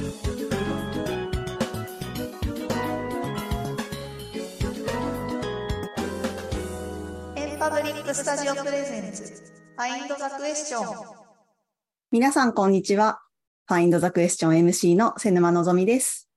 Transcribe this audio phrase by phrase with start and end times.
[0.00, 0.06] エン
[7.58, 10.84] パブリックスタジオ presents Find the Question
[12.10, 13.20] 皆さん、こんにちは。
[13.68, 16.30] Find the Question MC の瀬沼のぞみです。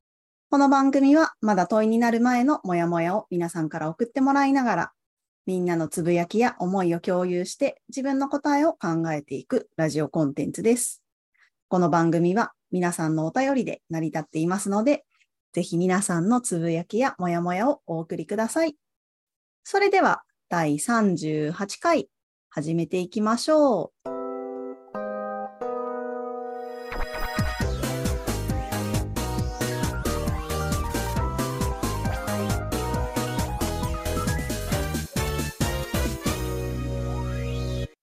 [0.50, 4.91] この番組は、まだ問いになる前のモヤモヤを皆さんから送ってもらいながら、
[5.45, 11.02] みんなのつぶやきや思いを共有して、自分の答えを考えていくラジオコンテンツです。
[11.70, 15.06] この番組は、皆さんのお便りで成り立っていますので、
[15.54, 18.75] ぜひ皆さんのつぶやきやモヤモヤをお送りください。
[19.64, 22.10] それでは、第38回、
[22.50, 24.10] 始めていきましょう。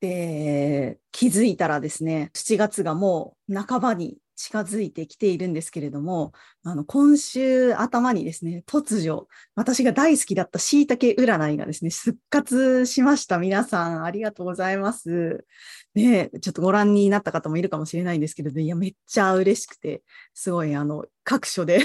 [0.01, 6.33] で、気づいたらですね、7月がもう半ばに近づいてきているんですけれども、
[6.65, 13.37] あの、今週頭にですね、突如、私が大好きだった椎茸占いがですね、復活しました。
[13.37, 15.45] 皆さん、ありがとうございます。
[15.95, 20.02] ねちょっとご覧になった方もいるかもしれないんですけれど、いや、めっちゃ嬉しくて、
[20.33, 21.80] すごい、あの、各所で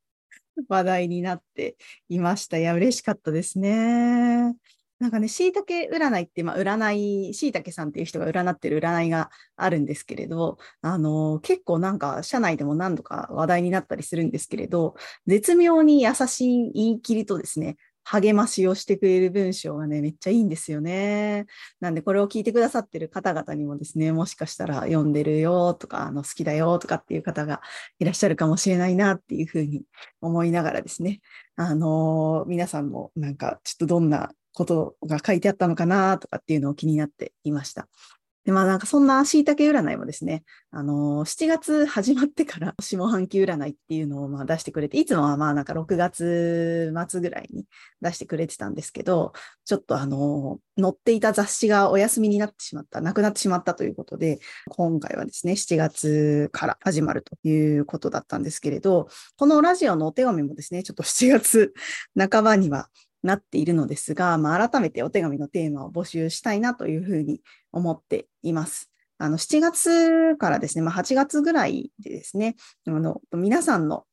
[0.68, 1.76] 話題になって
[2.08, 2.56] いました。
[2.56, 4.54] いや、嬉しかったですね。
[5.02, 14.94] なんかね、椎茸占いって、まあ、占い、椎茸さんっていう人が占ってる占いがあるんですけれど、あの、結構なんか、社内でも何度か話題になったりするんですけれど、
[15.26, 21.46] 絶妙に優しい言い切りとですね、励ましをしてくれる文章がね、めっちゃいいんですよね。
[21.80, 27.60] なんで、これを聞いてくださってる方々にもですね、もしかしたら読んでるよとか、あの、好きだよとかっていう方が
[27.98, 29.82] いらっしゃるかもしれないなっていうふうに
[30.20, 31.20] 思いながらですね、
[31.56, 37.88] あの皆さんもなんか、ちょっとどんなことが書いてあったのかなとかっていうのを気になっていました。
[38.44, 47.66] で、まあなんかそんな椎茸占いもですね、あのー、7月始まってから 下半期占いっていうのをまあ出してくれて、いつもはまあなんか6月末ぐらいに
[48.00, 49.32] 出してくれてたんですけど、
[49.64, 61.72] ちょっとあのー、載っていた雑誌がお休みになってしまった、なくなってしまったということで、今回はですね、7月から始まるということだったんですけれど、このラジオのお手紙もですね、ちょっと7月
[62.18, 62.88] 半ばには
[63.22, 67.40] なっているのですが、まあ、改めてお手紙のテーマを募集したいなというふうに
[67.72, 68.90] 思っています。
[69.18, 72.56] あの、7月からですね、まあ、8月ぐらいでですね、
[72.86, 74.04] あの、皆さんの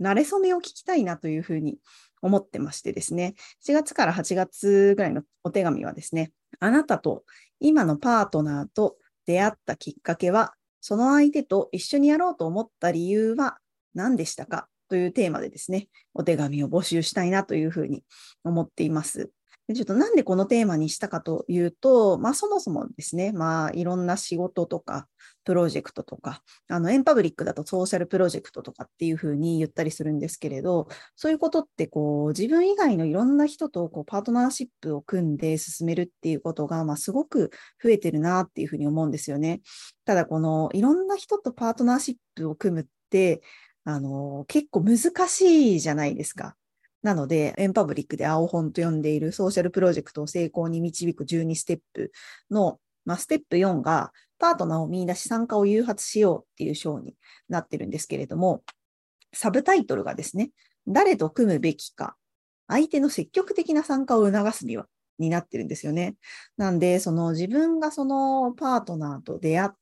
[0.00, 1.78] 慣れ初めを聞きたいなというふうに
[2.20, 3.34] 思ってましてですね、
[3.66, 7.24] 7月から8月ぐらいのお手紙はですね、あなたと
[7.58, 8.96] 今のパートナーと
[9.26, 13.58] 出会ったきっかけは、その相手と一緒にやろうと思った理由は
[13.94, 14.68] 何でしたか？
[14.92, 18.04] というテーマでですね、お手紙を募集したいなというふうに
[18.44, 19.30] 思っています。
[19.66, 25.08] でちょっとなんでこのテーマにしたかというと、まあそもそもですね、まあいろんな仕事とか、
[25.44, 37.50] プロジェクトとか、あのエンパブリックだとソーシャルプロジェクトとかっていうふうに言ったりするんですけれど、そういうことってこう自分以外のいろんな人とこうパートナーシップを組んで進めるっていうことが、まあすごく
[37.82, 39.62] 増えてるなっていうふうに思うんですよね。
[40.04, 43.42] ただこのいろんな人とパートナーシップを組むって、
[43.84, 44.98] あの、結構難
[45.28, 46.56] しいじゃないですか。
[47.02, 52.12] なので、エンパブリックで青本と呼んでいるソーシャルプロジェクトを成功に導く12ステップ
[52.50, 57.14] の、まあ、ステップ4が、パートナーを見出し参加を誘発しようっていう章に
[57.48, 58.64] なってるんですけれども、
[59.32, 60.50] サブタイトルがですね、
[60.86, 62.16] 誰と組むべきか、
[62.66, 64.86] 相手の積極的な参加を促すには、
[65.18, 66.16] になってるんですよね。
[66.56, 69.76] なんで、その自分がそのパートナーと出会って、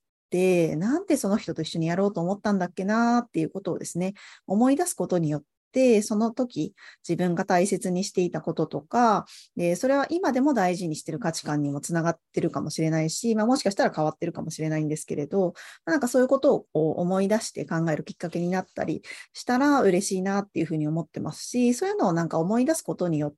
[0.76, 4.14] なんでその人と一緒にやろうと思ったんだっけなっていうことをですね、
[4.46, 5.42] 思い出すことによっ
[5.72, 6.74] て、その時
[7.08, 9.24] 自分が大切にしていたこととか、
[9.56, 15.54] でそれは今でも大事にしてる価値観にもつながってるかもしれないし、まあ、もしかしたら変わってるかもしれないんですけれど、
[15.84, 19.02] なんかそういうことを思い出して考えるきっかけになったり
[19.32, 23.34] したら嬉しいなっていうふうに思ってますし、そういうのをなんか思い出すことによっ、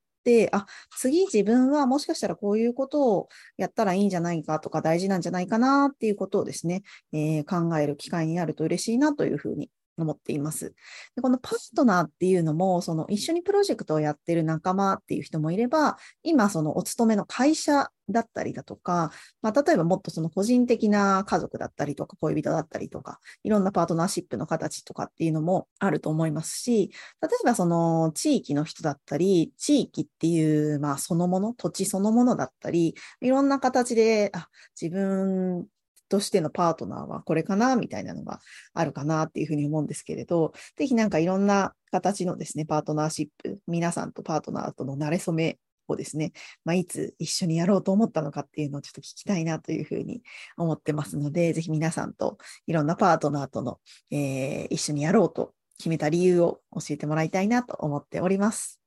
[0.53, 0.67] あ、
[0.97, 10.75] 次自分はもしかしたらこういうことをやったらいいんじゃないかとか大事なんじゃないかなっていうことをですね、えー、考える機会になると嬉しいなというふうに思っています。
[11.17, 19.11] でこのパートナーっていうのも、その一緒にプロジェクトをやってる仲間っていう人もいれば、今そのお勤めの会社だったりだとか、
[19.43, 34.49] まあ、例えばもっとその個人的な家族だったりとか、恋人だったりとか、いろんなパートナーシップの形とかっていうのもあると思いますし、例えばその地域の人だったり、地域っていう、まあそのもの、土地そのものだったり、いろんな形で、あ、
[34.81, 35.67] 自分
[36.13, 38.41] としてのパートナーはこれかなみたいなのが
[38.75, 46.33] あるかなっていうふうに思うんですけれど、ぜひなんかいろんな形のですね、パートナーシップ、皆さんとパートナーとの馴れ初めをですね、
[46.67, 50.23] まあ、いつ一緒にやろうと思ったのかっていうのをちょっと聞きたいなというふうに
[50.59, 52.37] 思ってますので、ぜひ皆さんと
[52.67, 53.79] いろんなパートナーとの、
[54.11, 58.83] えー、一緒にやろうと決めた理由を教えてもらいたいなと思っております。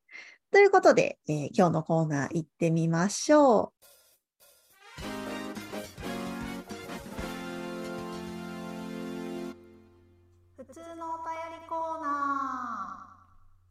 [0.52, 3.75] ということで、えー、今日のコーナー行ってみましょう。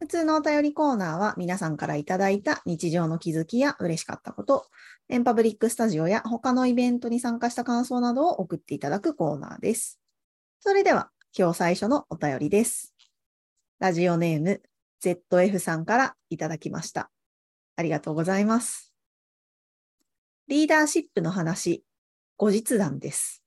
[0.06, 4.66] 普通のお便りコーナーは皆さんからいただいた日常の気づきや嬉しかったこと、
[5.08, 9.98] エンパブリックスタジオや他のイベントに参加した感想などを送っていただくコーナーです。
[10.60, 12.94] それでは今日最初のお便りです。
[13.80, 14.62] ラジオネーム
[15.02, 17.10] ZF さんからいただきました。
[17.74, 18.94] ありがとうございます。
[20.46, 21.82] リーダーシップの話、
[22.36, 23.42] 後日談です。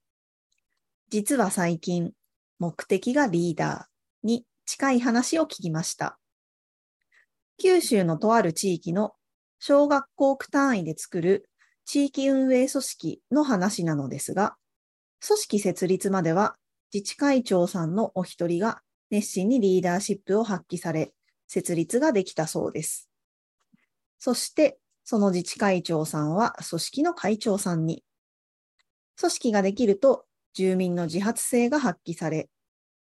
[1.08, 2.12] 実は最近、
[2.58, 6.19] 目的がリーダーに近い話を聞きました。
[7.62, 9.12] 九州のとある地域の
[9.58, 11.50] 小学校区単位で作る
[11.84, 14.56] 地域運営組織の話なのですが、
[15.24, 16.56] 組織設立までは
[16.94, 18.80] 自治会長さんのお一人が
[19.10, 21.12] 熱心にリーダーシップを発揮され、
[21.48, 23.10] 設立ができたそうです。
[24.18, 28.02] そして、その自治会長さんは組織の会長さんに。
[29.18, 30.24] 組織ができると
[30.54, 32.48] 住民の自発性が発揮され、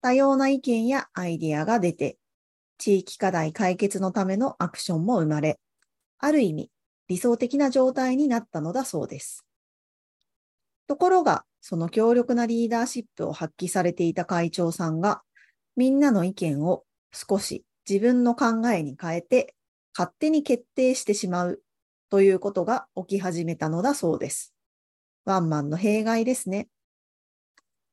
[0.02, 2.16] 多様な意見やアイディアが出て、
[2.78, 5.58] 地域課題解決のためのアクションも生まれ、
[6.19, 6.70] ある意味
[7.08, 9.46] 理想的な状態になったのだそうです。
[10.87, 15.23] ところが、その強力なリーダーシップを発揮されていた会長さんが、
[15.76, 19.55] みんなの意見を少し自分の考えに変えて、
[19.96, 21.62] 勝手に決定してしまう
[22.11, 24.55] ということが起き始めたのだそうです。
[25.25, 26.69] ワンマンの弊害ですね。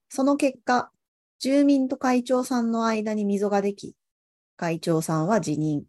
[0.09, 0.91] その結果、
[1.39, 3.95] 住民と会長さんの間に溝ができ、
[4.63, 5.83] 会長さんは辞任。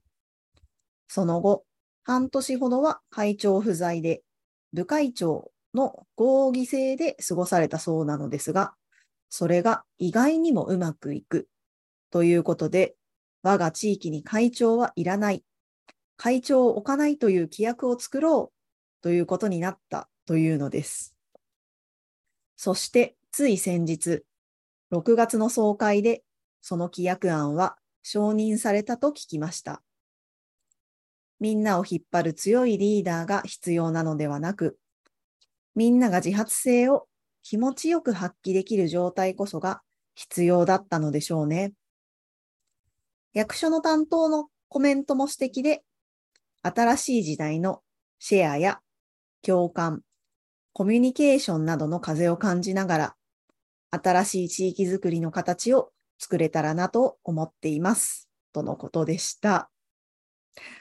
[1.07, 1.65] その後、
[2.03, 4.25] 半年ほどは会長不在で、
[4.73, 8.75] 部会長の合議制で過ごされたそうなのですが、
[9.29, 11.49] それが意外にもうまくいく。
[12.11, 12.97] ということで、
[13.45, 15.45] 我が地域に会長はいらない。
[16.17, 21.15] 会長を置かないという規約を作ろうということになったというのです。
[22.57, 24.25] そして、つい先日、
[24.91, 26.25] 6月の総会で、
[26.61, 29.83] その規約案は承認されたと聞きました。
[31.41, 34.79] みんなを引っ張る強いリーダーが必要なのではなく、
[35.75, 37.09] みんなが自発性を
[37.43, 39.81] 気持ちよく発揮できる状態こそが
[40.15, 41.73] 必要だったのでしょうね。
[43.33, 45.83] 役所の担当のコメントも素敵で、
[46.63, 47.81] 新しい時代の
[48.19, 48.81] シェアや
[49.41, 50.03] 共感、
[50.75, 53.17] コミュニケーションなどの風を感じながら、
[53.91, 55.94] 新しい地域づくりの形を
[56.25, 58.31] 作れたらなと思っています。
[58.55, 59.69] とのことでした。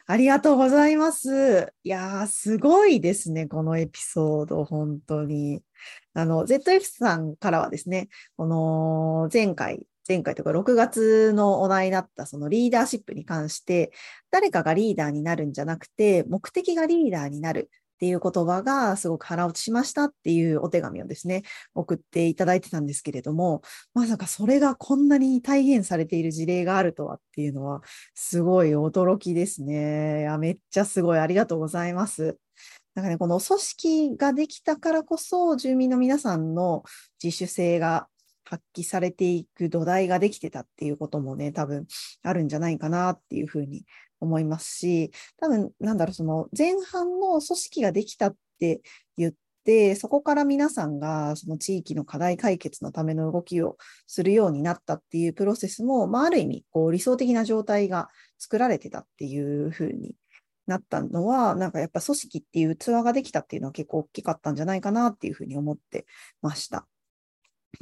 [0.05, 1.73] ありがとうございます。
[1.83, 5.61] いやー、すごいですね、このエピソード、本当に。
[6.13, 8.07] あの、ZF さんからはですね、
[8.37, 13.91] この前回、前回とか6月のお題だったそのリーダーシップに関して、
[14.31, 17.69] 誰かがリーダーになるんじゃなくて、目的がリーダーになる。
[17.93, 21.43] っていう言葉がすごく腹落ちしましたっていうお手紙をですね、
[21.73, 23.61] 送っていただいてたんですけれども、
[23.93, 27.81] まさかそれがこんなに体現されている事例があるとはっていうのは、
[28.13, 30.21] すごい驚きですね。
[30.21, 31.19] いや、めっちゃすごい。
[31.19, 32.37] ありがとうございます。
[32.95, 36.83] なんかね、この組織ができたからこそ、住民の皆さんの
[37.23, 38.07] 自主性が
[38.43, 41.87] 発揮されていく土台ができてたっていうこともね、多分
[42.23, 43.85] あるんじゃないかなっていうふうに
[44.23, 48.81] 思いますし、多分、なんだろう、その前半の組織ができたって
[49.17, 53.77] 言って、そこから皆さんがその地域の課題解決のための動きを
[54.07, 60.15] するようになったっていうプロセスも、まあ、ある意味こう理想的な状態が作られてたっていうふうに
[60.67, 66.05] なったのは、なんかやっぱ組織っていう器ができたっていうのは結構大きかったんじゃないかなっていうふうに思って
[66.41, 66.87] ました。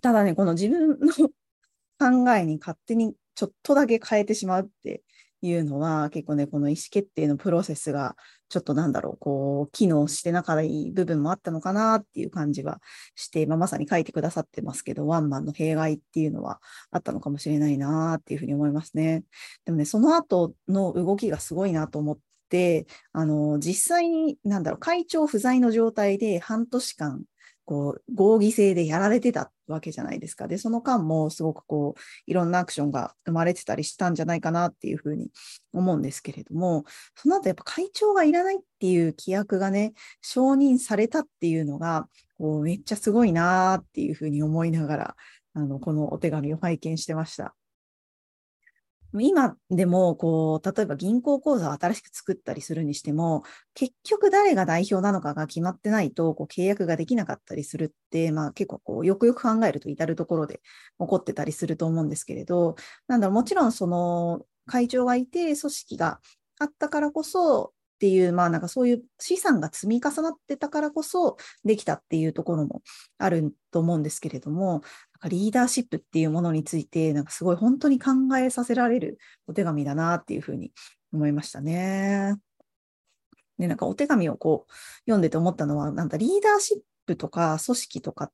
[0.02, 1.30] ただね、この自分の
[2.00, 5.04] 考えに勝手にちょっとだけ変えてしまうって
[5.42, 8.16] いうのは、結構ね、この意思決定のプロセスが、
[8.50, 12.82] ちょっとなんだろう、こう、機能してなかった部分もあったのかなっていう感じは
[13.16, 19.24] して、まあ、まさに書いてくださってますけど、ワンマンの弊害っていうのはあったのかもしれないなっていうふうに思いますね。
[19.66, 22.18] でもね、その後の動きがすごいなと思っ
[22.50, 27.24] て、あの、実際に、なんだろう、会長不在の状態で半年間、
[27.72, 30.50] こう、合議制でやられてたわけじゃないですか。
[30.50, 35.32] で、その間もすごくこう、いろんなアクションが生まれてたりしたんじゃないかなっていうふうに
[35.72, 36.84] 思うんですけれども、
[37.16, 45.16] その後やっぱ会長がいらないっていう規約がね、承認されたっていうのが、こう、めっちゃすごいなっていうふうに思いながら、
[45.54, 47.56] あの、このお手紙を拝見してました。
[49.20, 60.62] 今でも、こう、例えば銀行口座を新しく作ったりするにしても、結局誰が代表なのかが決まってないと、こう、契約ができなかったりするって、まあ結構こう、よくよく考えると至るところで
[61.00, 62.76] 起こってたりすると思うんですけれど、
[63.08, 66.20] なんだろう、もちろんその、会長がいて、組織が
[66.60, 72.82] あったからこそ、っていう、まあなんかそういう資産が積み重なってたからこそできたっていうところも
[73.20, 74.82] あると思うんですけれども、
[75.30, 80.72] リーダーシップっていうものについて、なんかすごい本当に考えさせられるお手紙だなっていうふうに
[81.14, 82.36] 思いましたね。
[83.58, 84.74] で、なんかお手紙をこう
[85.06, 88.32] 読んでて思ったのは、なんかリーダーシップとか組織とかっ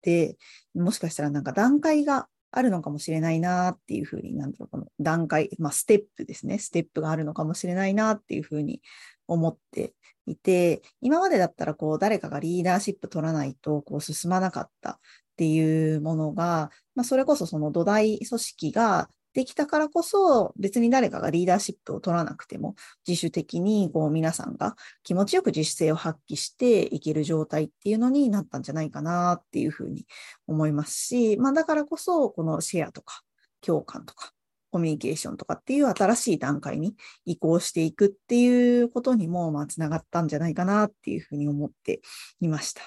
[0.00, 0.38] て、
[0.74, 6.58] もしかしたらなんか段階があるのかもしれないなっていうふうに、なんだろう、この段階、まあ、ステップですね。
[6.58, 8.82] ステップがあるのかもしれないなっていうふうに
[9.26, 9.94] 思って
[10.26, 15.00] いて、今までだったらこう誰かがリーダーシップ取らないとこう進まなかった
[15.32, 22.74] っていうものが、まあ、それこそその土台組織ができたからこそ、別に誰かがリーダーシップを取らなくても、
[23.06, 30.06] 自主的にこう皆さんが気持ちよく自主性を発揮していける状態っていうのになったんじゃないかなっていうふうに
[30.46, 33.22] 思いますし、まあだからこそ、このシェアとか
[33.62, 34.32] 共感とか
[34.70, 42.00] コミュニケーションとかっていう新しい段階に移行していくっていうことにも、まあ、つながったんじゃないかなっていうふうに思って
[42.40, 42.82] いました。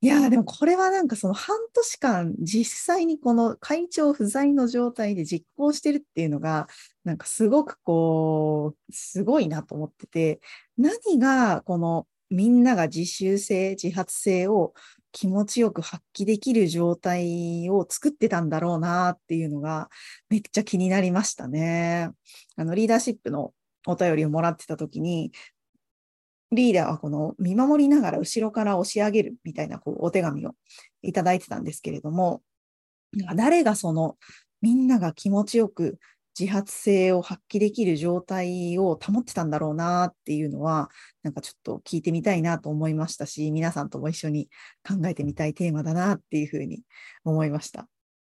[0.00, 2.64] いやでもこれはなんかその半年間実
[2.96, 6.68] 際にこの会長不在の状態で実行してるっていうのが
[7.02, 10.40] なんかすごくこうすごいなと思ってて
[10.76, 14.72] 何がこのみんなが自習性自発性を
[15.10, 19.88] 気持ちよく発揮できる状態を作ってたんだろうなっていうのが
[20.28, 22.10] めっちゃ気になりましたね。
[22.56, 23.52] あのリーダーシップの
[23.86, 25.32] お便りをもらってた時に
[26.50, 30.52] リーダーはこの見守りながら後ろから押し上げるみたいなこうお手紙を
[31.02, 32.42] いただいてたんですけれども、
[33.36, 34.16] 誰がその
[34.60, 35.98] みんなが気持ちよく
[36.38, 40.88] 自発性を発揮できる状態を保ってたんだろうなっていうのは、
[41.24, 44.48] なんかちょっと聞いてみたいなと思いましたし、皆さんとも一緒に
[44.88, 46.82] 考えてみたいテーマだなっていうふうに
[47.24, 47.88] 思いました。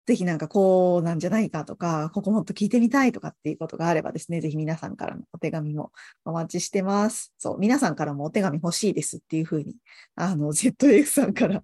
[0.05, 5.91] ぜひなんかこうなんじゃないかとか、ここもっと聞いてみたいとかっていうことがあればですね、ぜひ皆さんからのお手紙も
[6.25, 7.33] お待ちしてます。
[7.37, 9.75] そう、皆さんからもお手紙欲しいですっていうふうに、
[10.15, 11.63] あの、ZX さんから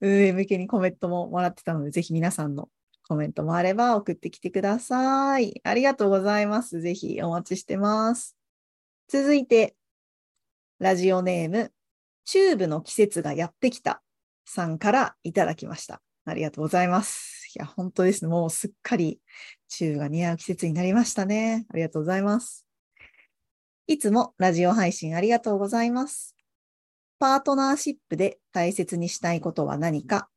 [0.00, 2.70] 運営向けにコメントももらってたので、ぜひ皆さんの
[3.06, 5.60] コメントもあれば送ってきてください。
[5.62, 6.80] ありがとうございます。
[6.80, 8.36] ぜひお待ちしてます。
[9.08, 9.76] 続いて、
[10.78, 11.72] ラジオネーム、
[12.24, 14.02] チューブの季節がやってきた
[14.46, 16.00] さんからいただきました。
[16.24, 17.33] ありがとうございます。
[17.56, 18.30] いや、本当ですね。
[18.30, 19.20] もうすっかり
[19.68, 21.66] 宙が似合う季節になりましたね。
[21.70, 22.66] ありがとうございます。
[23.86, 26.34] いつもラジオ配信ありがとうございます。
[27.18, 30.28] パートナーシップで大切にしたいことは何か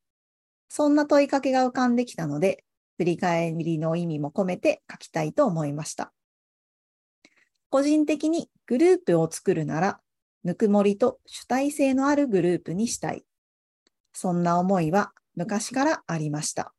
[0.69, 2.63] そんな問いかけが浮かんできたので、
[2.97, 6.13] 振り返りの意味も込めて書きたいと思いました。
[7.69, 10.00] 個人的にグループを作るなら、
[10.43, 13.25] ぬくもりと主体性のあるグループにしたい。
[14.13, 16.74] そんな思いは昔からありました。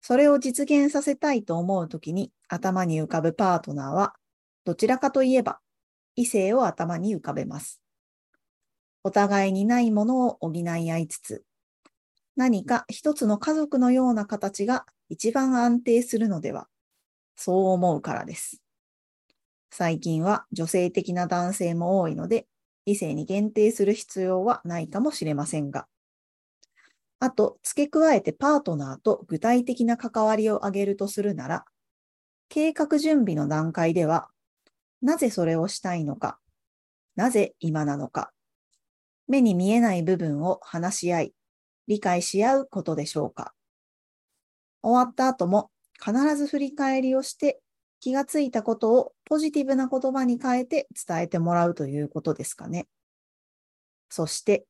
[0.00, 4.14] それを実現させたいと思うときに頭に浮かぶパートナーは、
[4.64, 5.60] どちらかといえば
[6.16, 7.80] 異性を頭に浮かべます。
[9.04, 11.44] お互いにないものを補い合いつつ、
[12.36, 16.68] 何か一つの家族のような形が一番安定するのでは、
[17.36, 18.62] そう思うからです。
[19.70, 22.46] 最近は女性的な男性も多いので、
[22.84, 25.86] 異性に限定する必要はないかもしれませんが、
[27.20, 31.64] あと、付け加えてパートナーと具体的な関わりを挙げるとするなら、
[32.48, 34.28] 計画準備の段階では、
[35.02, 36.38] なぜそれをしたいのか、
[37.16, 38.32] なぜ今なのか、
[39.26, 41.34] 目に見えない部分を話し合い、
[41.88, 43.52] 理解し合うことでしょうか。
[44.82, 47.60] 終わった後も必ず振り返りをして
[48.00, 52.86] 気がついたことをポジティブな言葉に変えて伝えてもらうということですかね。
[54.08, 54.66] そして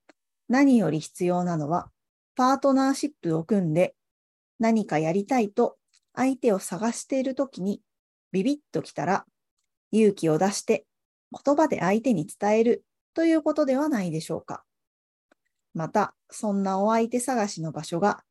[0.49, 1.91] 何より必要なのは
[2.39, 3.97] パートナーシップを組んで
[4.61, 5.77] 何かやりたいと
[6.15, 7.81] 相手を探しているときに
[8.31, 9.25] ビビッときたら
[9.91, 10.87] 勇気を出して
[11.45, 14.63] 言葉で相手に伝えるということではないでしょうか。
[15.75, 18.23] また、そんなお相手探しの場所が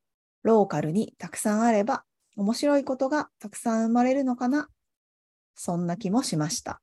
[0.41, 2.05] ローカルにたくさんあれば
[2.37, 4.69] 面白いことがたくさん生まれるのかな。
[5.53, 6.81] そんな気もしました。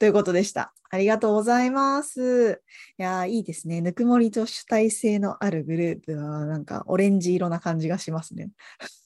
[0.00, 0.72] ということでした。
[0.88, 2.62] ありがとうございます。
[2.98, 3.82] いやいいですね。
[3.82, 8.48] ぬくもりと主体性のあるグループは、なんかオレンジ色な感じがしますね。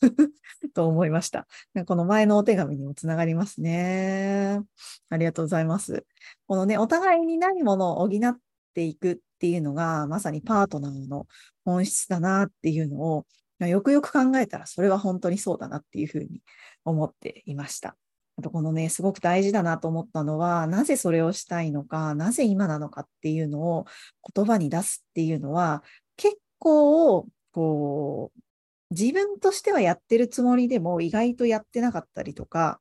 [0.72, 1.48] と思いました。
[1.86, 4.60] この前のお手紙にもつながりますね。
[5.08, 6.06] ありがとうございます。
[6.46, 8.38] このね、お互いにないものを補っ
[8.72, 11.26] ていくっていうのが、まさにパートナーの
[11.64, 13.26] 本質だなっていうのを、
[13.58, 16.40] よくよく考えたらそれは本当にそうだなっていうふうに
[16.84, 17.96] 思っていました。
[18.36, 23.86] あとこのね、すごく大事だなと思ったのは、なぜそれをしたいのか、なぜ今なのかっていうのを
[24.34, 25.84] 言葉に出すっていうのは、
[26.16, 28.40] 結構、こう、
[28.90, 32.80] 自分としてはやってるつもりでも意外とやってなかったりとか、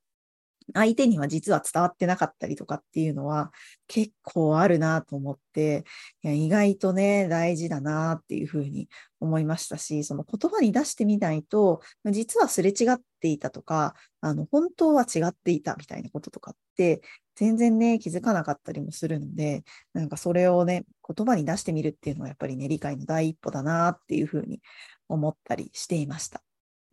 [0.72, 3.52] 相手には実は伝わってなかったりとかっていうのは
[3.86, 5.84] 結構あるなと思って、
[6.22, 8.88] いや意外とね、大事だなっていうふうに
[9.20, 17.02] 思いましたし、その言葉に出してみないと、実はすれ違っていたとか、あの、本当は違っていたみたいなこととかって、
[17.36, 24.62] 全然ね、気づかなかったりもするので、なんかそれをね、言葉に出してみるっていうのはやっぱりね、理解の第一歩だなっていうふうに
[25.08, 26.42] 思ったりしていました。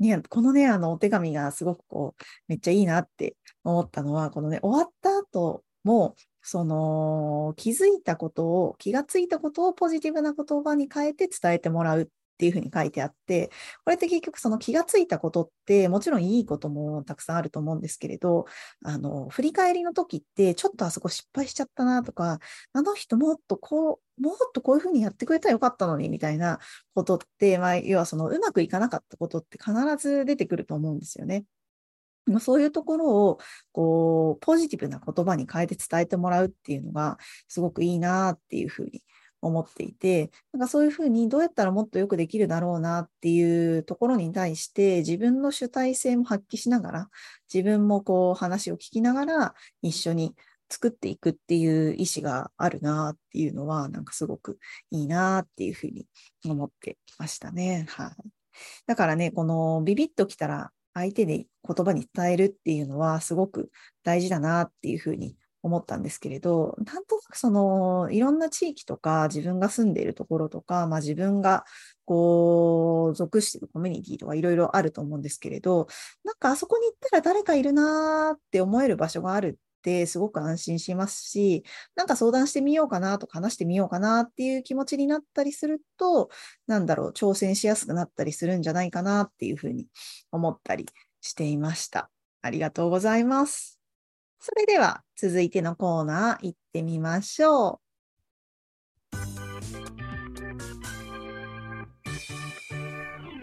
[0.02, 12.08] ね、このね、あの、お手紙がすごくこう、めっちゃいいなって思ったのは、このね、終わった後も、その、気づいたことを、気がついたことをポジティブな言葉に変えて伝えてもらうっ
[12.42, 13.52] ていうふうに書いてあって、
[13.86, 18.48] これって結局その気がついたことってもちろんいいこともたくさんあると思うんですけれど、
[18.84, 22.40] あの、振り返りの時ってちょっとあそこ失敗しちゃったなとか、
[22.74, 26.60] あの人もっとこう、もっとこういうふうにやってくれたらよかったのにみたいな
[26.96, 31.46] ことって、まあ、要はそのうまくいかなかったことって必ず出てくると思うんですよね。
[32.40, 33.40] そういうところを、
[33.72, 39.04] こう、ポジティブな言葉に変えて伝えてもらうっていうのが、すごくいいなっていうふうに
[39.42, 47.10] 思っていて、なんかそういうふうにどうやったらもっとよくできるだろうなっていうところに対して自分の主体性も発揮しながら、
[47.54, 50.36] 自分もこう話を聞きながら一緒に
[50.70, 54.58] 作っていくっていう意思があるなっていうのは、なんかすごく
[54.90, 56.06] いいなっていうふうに
[56.46, 57.86] 思ってましたね。
[57.90, 58.12] はい。
[58.86, 63.72] だからね、このビビッときたら相手で言葉に伝えるっていうのはすごく
[64.04, 71.66] 大事だなっていうふうに思ったんですけれど、なんとなくその、いろんな地域とか、自分が住んでいるところとか、まあ自分が、
[72.06, 75.88] こう、属しているコミュニティとかいろいろあると思うんですけれど、
[76.24, 81.64] なんかあそこに行ったら誰かいるなーって思える場所があるってすごく安心しますし、
[81.96, 86.30] なんか相談してみようかなとか話してみようかなっていう気持ちになったりすると、
[86.68, 89.88] なんだろう、挑戦しやすくなったりするんじゃないかなっていうふうに
[90.32, 90.86] 思ったり
[91.22, 92.10] していました。
[92.42, 93.81] ありがとうございます。
[94.44, 97.80] それでは続いてのコーナー行ってみましょ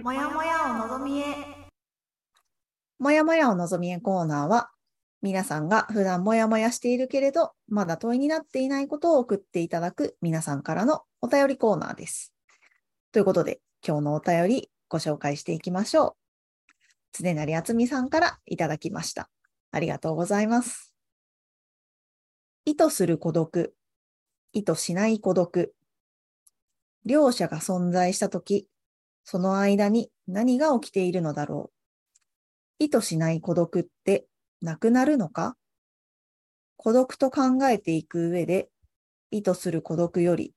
[0.01, 0.03] う。
[0.03, 1.25] もやもやをのぞみへ。
[2.99, 4.71] もやもやをのぞみへコーナーは、
[5.23, 12.35] 皆さんが普段もやもやしているけれど、まだ問いになっていないことを送っていただく皆さんからのお便りコーナーです。
[13.13, 16.17] ということで、今日のお便りご紹介していきましょ
[17.21, 17.23] う。
[17.23, 19.31] 常成厚美さんからいただきました。
[19.71, 20.95] ありがとうございます。
[22.65, 23.75] 意図する孤独、
[24.53, 25.75] 意図しない孤独。
[27.05, 28.67] 両者が存在したとき、
[29.25, 31.71] その間に何が起きているのだろ
[32.79, 32.85] う。
[32.85, 34.27] 意図しない孤独って
[34.61, 35.57] なくなるのか？
[36.77, 38.69] 孤独と考えていく上で、
[39.31, 40.55] 意図する孤独より、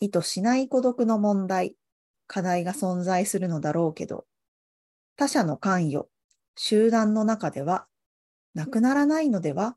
[0.00, 1.76] 意図しない孤独の問題、
[2.26, 4.26] 課題が存在するのだろうけど、
[5.16, 6.08] 他者の関与、
[6.56, 7.86] 集団の中では、
[8.54, 9.76] なくならないのでは？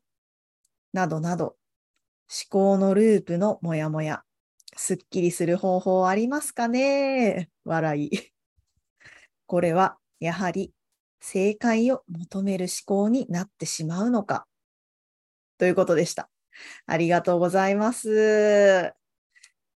[0.92, 1.56] などなど、思
[2.48, 4.22] 考のループのモヤモヤ、
[4.76, 7.50] すっきりする方法ありますかね？
[7.64, 8.10] 笑い。
[9.46, 10.72] これは、やはり、
[11.20, 14.46] 正解を求める思考になってしまうのか。
[15.58, 16.30] ということでした。
[16.86, 18.92] ありがとうございます。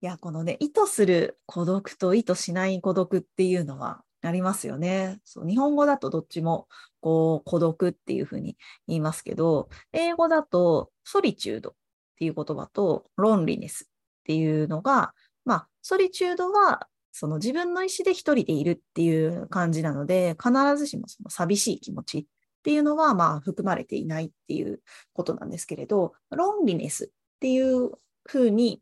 [0.02, 5.20] いや、このね、意図する孤独と意図しない孤独っていうのはありますよね。
[5.24, 6.68] そう日本語だとどっちも
[7.02, 11.74] 孤独っていうふうに言いますけど、英語だとソリチュードっ
[12.18, 13.88] ていう言葉とロンリネスっ
[14.26, 22.26] ていうのが、まあ、ソリチュードはその自分の意思で一人でいるっていう感じなので、必ずしもその寂しい気持ちっ
[22.64, 24.82] ていうのはまあ含まれていないっていう
[25.14, 27.08] ことなんですけれど、ロンリネスっ
[27.40, 27.92] ていう
[28.26, 28.82] ふうに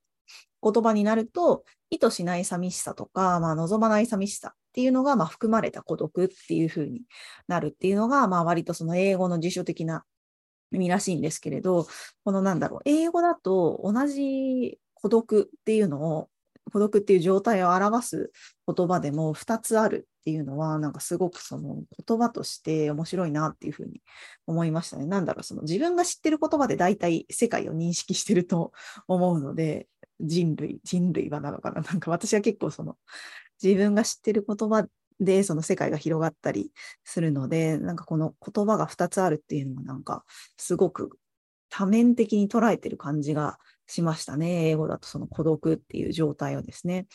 [0.62, 7.02] 言葉になると、意図しない寂しさとか、まあ、望まない寂しさっていうのが、まあ、含まれた孤独っていうふうに
[7.48, 10.04] なるっていうのが、まあ、割とその英語の辞書的な
[10.72, 11.88] 意味らしいんですけれど、
[12.24, 16.30] このなんだろう、英語だと同じ孤独っていうのを、
[16.72, 18.32] 孤独っていう状態を表す
[18.68, 24.04] 言葉でも2つあるっていうのは、なんかすごくその言葉として面白いなっていうふうに
[24.46, 25.08] 思いましたね。
[25.08, 28.72] なんだろう、その自分が知ってる言葉で大体世界を認識してると
[29.08, 29.88] 思うので、
[30.20, 31.82] 人類、人類はなのかな？
[31.82, 32.98] なんか私は結構その
[33.62, 34.88] 自分が知ってる言葉
[35.20, 36.72] でその世界が広がったり
[37.04, 40.24] するので、なんかこの言葉が2つあるっていうのもなんか
[40.58, 41.18] すごく
[41.70, 44.70] 多面的に捉えてる感じがしましたね。
[44.70, 47.08] 英語だとその孤独っていう状態をですね。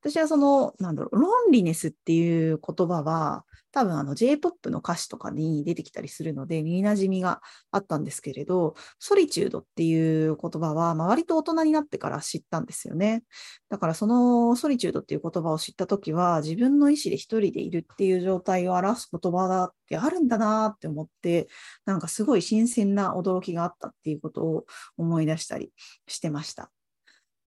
[0.00, 13.24] 私はその、なんだろう、ロンリネスっていう言葉は、多分あの J-POP の歌詞とかに出てきたりするので、耳馴染みがあったんですけれど、ソリチュードっていう言葉は、まあ、割と大人になってから知ったんですよね。
[13.70, 21.48] だからそのソリチュードっていう言葉を知ったときは、自分の意思で一人でいるっていう状態を表す言葉だってあるんだなって思って、
[21.86, 24.66] なんかすごい新鮮な驚きがあったっていうことを
[24.98, 25.72] 思い出したり
[26.06, 26.70] してました。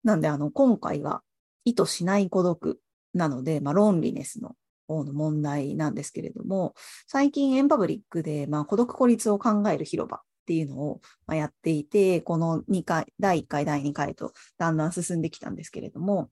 [0.05, 1.23] なんであの今回は
[1.65, 2.81] 意図しない孤独
[3.15, 4.57] なので、まあ、ロンリネスの
[4.89, 6.75] の問題なんですけれども、
[7.07, 11.01] 最近エンパブリックで、まあ、孤独孤立を考える広場っていうのを
[11.33, 16.31] やっていて、この2回、第1回、第2回とだんだん進んできたんですけれども、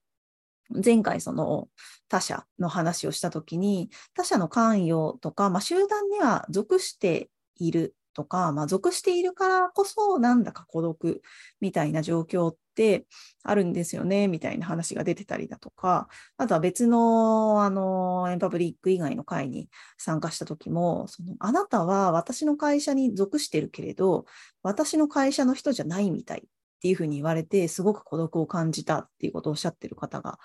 [0.85, 1.69] 前回その
[2.09, 11.23] 他者の話をしたときに、他者の関与とか、まあ、集団には属しているとか、まあ、属しているからこそなんだか孤独
[11.61, 13.07] みたいな状況って
[13.43, 18.00] あるんですよね、みたいな話が出てたりだとか、あとは別の、あの、
[18.33, 24.27] エンパブリック以外の会に参加した時も、その、あなたは私の会社に属してるけれど、
[24.63, 26.43] 私の会社の人じゃないみたいっ
[26.81, 30.39] ていうふうに言われて、すごく孤独を感じたっていうことをおっしゃってる方が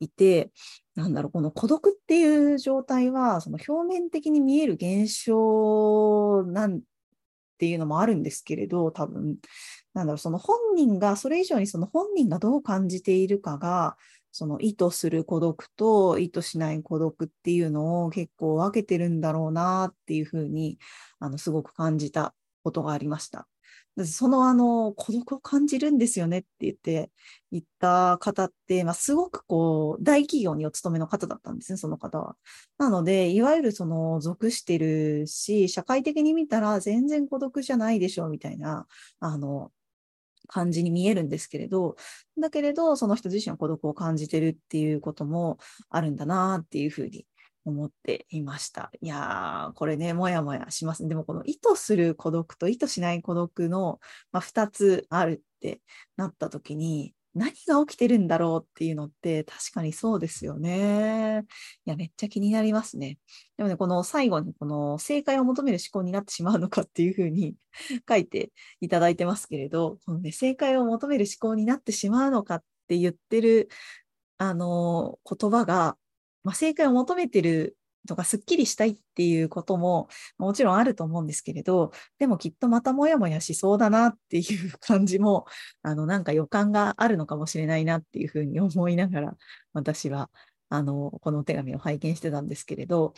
[0.00, 0.50] いて、
[0.94, 6.80] なんだろう、この孤独っていう状態は、その表面的に見える現象なんっ
[7.58, 9.36] ていうのもあるんですけれど、多分、
[9.94, 13.96] なんだろう、その本人が、それ以上にその本人がどう感じているかが、
[14.32, 20.78] その意図する孤独と意図しない孤独っていうのを結構分けてるんだろうなっていうふうに、
[21.20, 23.46] あの、すごく感じたことがありました。
[24.06, 27.10] そのあの孤独を感じるんですよねって言って
[27.50, 32.36] 言った方って、まあ、すごくこう大企業にお勤めの方だったんですね、その方は。
[32.78, 38.86] なので、いわゆるその属してるし、社会的に見たら全然孤独じゃないでしょうみたいな、
[39.20, 39.72] あの、
[40.48, 41.96] 感じに見えるんですけれど、
[42.38, 45.58] だけれど、その人自身は孤独を感じてるっていうことも
[45.90, 47.26] あるんだなっていうふうに
[47.64, 48.90] 思っていました。
[49.00, 51.06] いやー、これね、もやもやします。
[51.06, 54.00] でも、この意図する孤独と意図しない孤独の、
[54.32, 55.80] まあ、2つあるって
[56.16, 61.44] なった時に、何が起きてるんだろうっていうのって確かにそうですよね。
[61.86, 63.18] いや、めっちゃ気になりますね。
[63.56, 67.54] でもね、この最後にこの正解を求める思考になってしまうのかっていうふうに
[68.08, 73.68] 書いていただいてますけれど、このね、正解を求める思考になってしまうのかって言ってる、
[74.38, 75.96] あの、言葉が、
[76.44, 77.76] まあ、正解を求めてる
[78.08, 85.46] とか、すっきりしたいっていうことももちろんあると思うんですけれど、でもきっとまたもやもやしそうだなっていう感じも、
[85.82, 89.36] あの、なんか予感があるのかもしれないなっていうふうに思いながら、
[89.72, 90.30] 私は
[90.72, 93.12] あの、このお手紙を拝見してたんですけれど、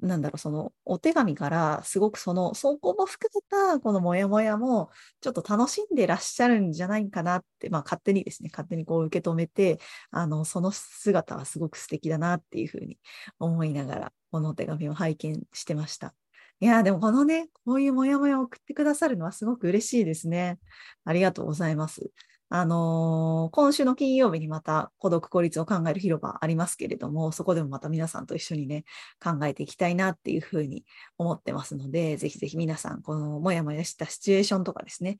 [0.00, 3.40] なんだろう、そのお手紙からすごくその、そこも含め
[3.72, 4.90] たこのモヤモヤも、
[5.22, 9.78] ちょっと楽しんでらっしゃるんじゃないかなって、まあ勝手にですね、勝手にこう受け止めて、
[10.10, 12.98] あの、その姿はすごく素敵だなっていうふうに
[13.38, 16.14] 思いながら、このお手紙を拝見してました。
[16.60, 20.58] いや、でもこのね、こういうモヤモヤを送ってくださるのはすごく嬉しいですね。
[21.06, 22.10] ありがとうございます。
[22.50, 28.84] あのー、今週の金曜日にまた孤独孤立を考える広場ありますけれども、そこでもまた皆さんと一緒にね、
[29.22, 30.84] 考えていきたいなっていうふうに
[31.18, 35.18] 思ってますので、ぜひぜひ皆さん、このもやもやしたシチュエーションとかですね、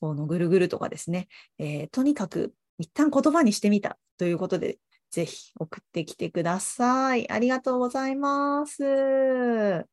[0.00, 4.78] 思考のぐるぐるとかですね、えー、とにかく一旦言葉にしてみたということで、
[5.10, 7.30] ぜひ送ってきてください。
[7.30, 9.86] ありがとうございます。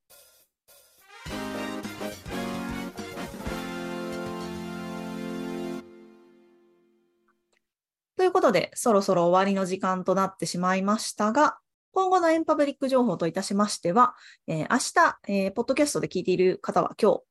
[8.21, 11.57] ということで、そろそろ終わりの時間となってしまいましたが、
[11.91, 14.13] 今後のエンパブリック情報といたしましては、
[14.45, 17.21] えー、明日、えー、ポッドキャストで聞いている方は今日、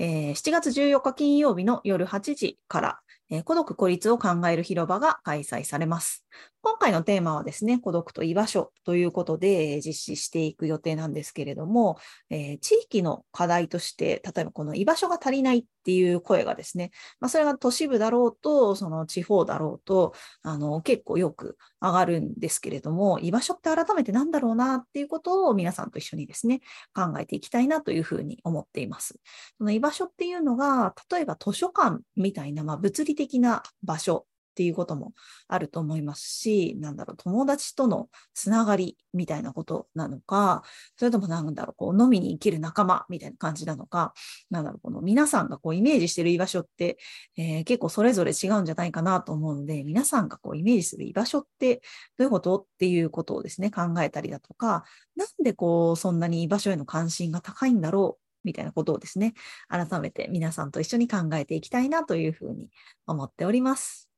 [0.00, 2.98] えー、7月14日金曜日の夜8時から、
[3.30, 6.24] えー、孤独孤立を考える広場が開催されます。
[6.64, 11.98] 今回のテーマはですね、孤独と居場所ということで実施していく予定なんですけれども、
[12.30, 26.60] えー、地域の課題として、例えばこの居場所が足りないっていう声がですね、まあ、それが都市部だろうと、その地方だろうと、あの、結構よく上がるんですけれども、居場所って改めて何だろうなっていうことを皆さんと一緒にですね、
[26.94, 29.18] 考えていきたいなというふうに思っています。
[29.58, 35.14] その居場所っていうのが、例えば図書館みたいな、まあ、物理的な場所っていうことも
[35.48, 40.62] あると思いますし、なんだろう、友達とのつながりみたいなことなのか、
[40.98, 44.12] それともなんだろう、こう飲みに生きる仲間みたいな感じなのか、
[44.50, 46.98] なんだろう、この皆さんがこうイメージしてる居場所って、
[47.36, 51.76] えー、結構それぞれ違うんじゃないかなと思うので、皆さんがこうイメージする居場所って
[52.18, 54.84] どういうことっていうことをですね、考えたりだとか、
[55.16, 59.34] なんでこう、そんなに居場所への関心が高いんだろうみたいなことをですね、
[59.68, 62.70] 改めて皆さんと一緒に考えていきたいなというふうに
[63.06, 64.11] 思っております。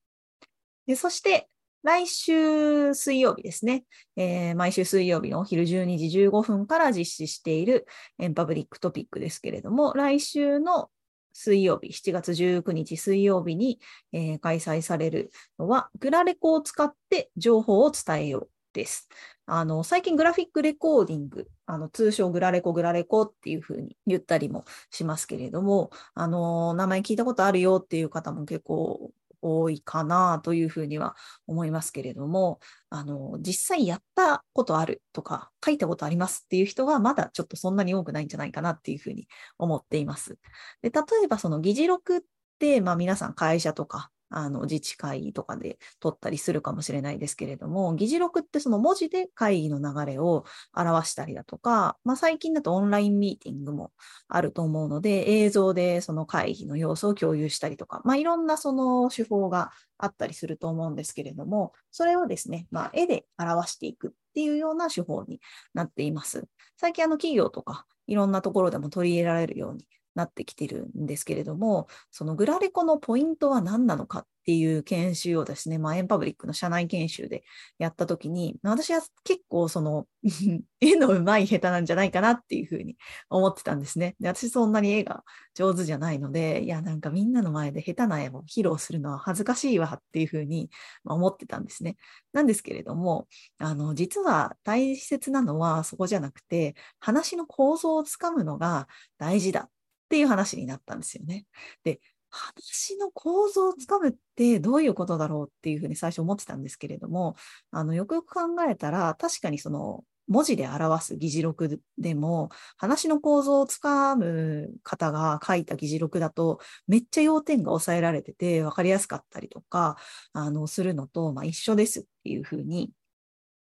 [0.87, 1.49] でそして、
[1.83, 3.85] 来週水曜日ですね、
[4.16, 7.87] えー毎週水曜日のお昼12時15分から実施している
[8.18, 10.90] エンパブリックトピックですけれども、来週の
[11.35, 13.81] 水曜日、7月19日水曜日に、
[14.12, 19.09] えー開催されるのは、グラレコを使って情報を伝えようです。
[19.47, 29.12] あの、最近グラフィックレコーディング、あの、通称グラレコ、グラレコっていうふうに言ったりもしますけれども、あの、名前聞いたことあるよっていう方も結構
[29.44, 39.28] 多いかなというふうには思いますけれども、あの、実際やったことあるとか、書いたことありますっていう人はまだちょっとそんなに多くないんじゃないかなっていうふうに
[39.59, 40.38] 思っています。
[40.83, 42.20] で、例えばその議事録っ
[42.59, 50.44] て、まあ皆さん会社とか、あの自治会とかで取ったりするかもしれないですけれども、議事録ってその文字で会議の流れを
[50.77, 53.92] 表したりだとか、まあ、最近だとオンラインミーティングも
[54.29, 65.40] あると思うので、映像でその会議の様子を共有したりとか、まあ、いろんなその手法があったりすると思うんですけれども、それをですね、まあ、絵で表していくっていうような手法に
[65.75, 66.44] なっています。
[66.77, 77.44] 最近あの企業とかいろんなところでも取り入れられるようになってきてるんですけれども、そのグラレコのポイントは何なのかっていう研修をですね、まあ、エンパブリックの社内研修で
[77.79, 80.07] やったときに、私は結構その
[80.81, 82.96] 絵の上手い下手なんじゃないかなっていうふうに
[83.31, 84.16] 思ってたんですね。
[84.20, 85.24] で私そんなに絵が
[85.55, 90.70] 上手じゃないので、いやなんかみんなの前で下手な絵を披露するのは恥ずかしいわっていうふうに
[91.05, 91.96] 思ってたんですね。
[92.35, 99.70] なんですけれども、あの実は大切なのはそこじゃなくて、話の構造をつかむのが大事だ
[100.14, 101.44] っていう話になったんですよね。
[101.83, 101.98] で、
[102.31, 107.35] 話の構造をつかむってどういうことだろうっていうふうに最初思ってたんですけれども、
[107.72, 119.96] あのよくよく考えたら、確かにその文字で表す議事録でも、話の構造をつかむ方が書いた議事録だと、めっちゃ要点が抑えられてて分かりやすかったりとか、
[120.33, 122.92] あのするのと、まあ、一緒ですっていうふうに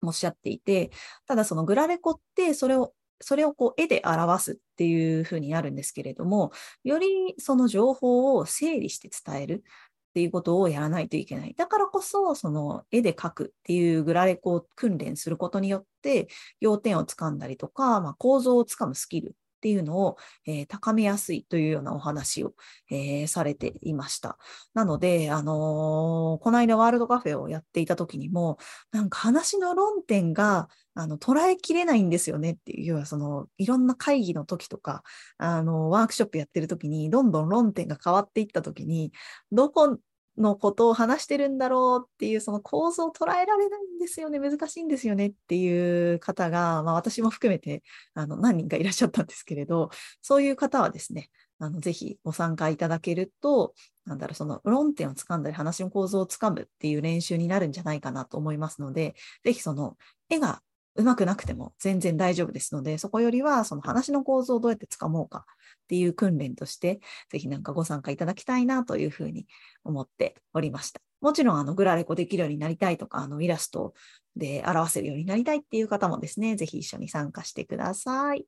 [0.02, 0.90] おっしゃっていて、
[1.26, 6.52] ただそのグラレコってそれをそれをこう絵で表すっていうふうになるんですけれども、
[6.84, 11.54] よりその情報を整理して伝えるっていうことをやらないといけない。
[11.56, 16.28] だからこそ、その絵で描くっていうグラレコを訓練することによって、
[16.60, 22.52] 要点をつかんだりとか、まあ、構造をつかむスキルっていうのを、えー高めやすいというようなお話を、
[22.90, 24.36] えーされていました。
[24.74, 28.58] なので、あのーこの間ワールドカフェをやっていた時にも、
[28.92, 35.02] なんか話の論点があの捉えきれないんですよねっていう、要はそのいろんな会議の時とか、
[35.38, 39.12] あのワークショップやってる時に、どんどん論点が変わっていった時に、
[39.50, 39.98] どこ
[40.36, 47.82] のことを話してるんだろうっていう、その構造を捉えられないんですよね、難しいんですよねっていう方が、まあ、私も含めて
[48.14, 49.90] あの何人かいらっしゃったんですけれど、
[50.22, 59.96] そういう方はですね、あのぜひご参加いただけると、なんだろう、その論点をつかんだり、話の構造をつかむっていう練習になるんじゃないかなと思いますので、ぜひその
[60.28, 60.60] 絵が
[60.96, 65.46] 上手くなくても全然大丈夫ですので、そこよりはその話の構造をどうやってつかもうか
[65.84, 69.46] っていう訓練として、ぜひなんかご参加いただきたいなというふうに
[69.82, 71.00] 思っておりました。
[71.20, 73.94] もちろん、あの、グラレコできるようになりたいとか、あの、イラスト
[74.36, 78.46] で表せるようになりたいっていう方もですね、ぜひ一緒に参加してください。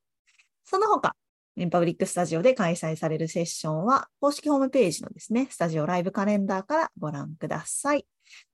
[0.65, 1.17] その他、
[1.57, 8.07] エンパブリックスタジオで開催されるセッションは、公式ホームページのですね、スタジオライブカレンダーからご覧ください。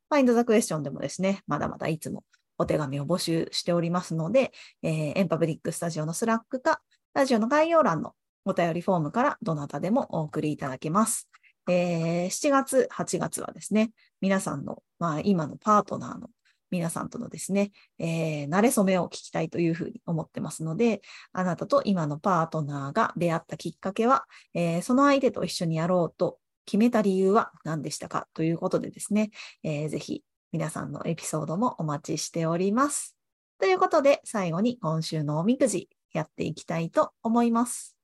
[0.09, 2.23] Find the Question でもですね、まだまだいつも
[2.59, 6.81] お手紙を募集しておりますので、えーエンパブリックスタジオのスラックか、
[7.15, 11.29] ラジオの概要欄のお便りフォームからどなたでもお送りいただけます。
[11.69, 16.31] えー7月、8月はですね、皆さんの、まあ、今のパートナーの
[16.71, 29.31] 皆さんとのですね、えー慣れ初めを聞きたいというふうに思ってますので、あなたと今のパートナーが出会ったきっかけは、えーその相手と一緒にやろうと決めた理由は何でしたかということでですね、
[29.63, 33.17] えーぜひ皆さんのエピソードもお待ちしております。
[33.59, 37.97] ということで、最後に今週のおみくじやっていきたいと思います。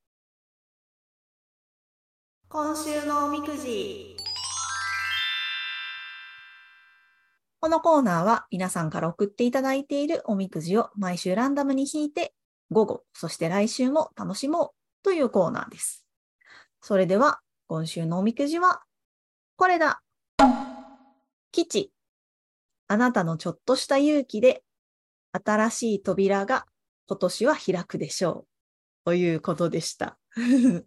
[2.49, 4.17] 今週のおみくじ。
[7.61, 12.33] このコーナーは皆さんから送っていただいているおみくじを毎週ランダムに引いて
[12.71, 14.71] 午後、そして来週も楽しもう
[15.03, 16.07] というコーナーです。
[16.81, 18.83] それでは今週のおみくじは
[19.57, 20.01] これだ。
[21.53, 21.93] 吉。
[22.89, 24.65] あなたのちょっとした勇気で
[25.33, 26.67] 新しい扉が
[27.07, 28.49] 今年は開くでしょう。
[29.05, 30.19] ということでした。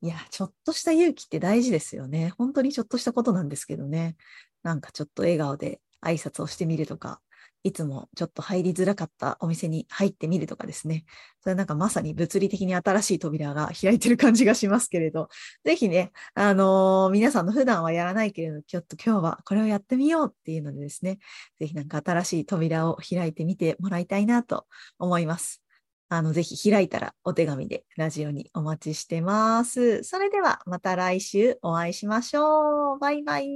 [0.00, 2.30] いや、ちょっとした勇気って大事ですよね。
[2.38, 4.16] 本当にちょっとしたことなんですけどね。
[4.62, 7.20] なんかちょっと笑顔で挨拶をしてみるとか、
[7.64, 11.04] いつもちょっと入りづらかったお店に入ってみるとかですね。
[11.40, 15.28] それなんかまさに物理的に新しい扉が開いてる感じがしますけれど、
[15.64, 21.18] ぜひね、あのー皆さんの普段はやらないけれど、ちょっと今日はこれをやってみようっていうのでですね、
[21.58, 24.66] ぜひなんか新しい扉を開いてみてもらいたいなと
[24.98, 25.62] 思います。
[26.08, 30.02] あの、ぜひ開いたらお手紙でラジオにお待ちしてます。
[30.04, 32.98] それではまた来週お会いしましょう。
[32.98, 33.48] バイバイ。